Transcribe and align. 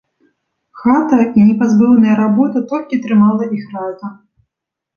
Хата 0.83 1.19
і 1.39 1.43
непазбыўная 1.49 2.15
работа 2.23 2.65
толькі 2.73 3.01
трымала 3.07 3.53
іх 3.61 3.71
разам. 3.79 4.21